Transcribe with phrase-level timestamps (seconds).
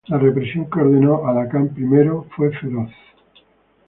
[0.07, 2.89] La represión que ordenó Al-Hakam I fue feroz.